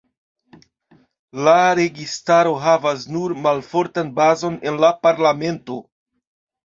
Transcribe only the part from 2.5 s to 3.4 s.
havas nur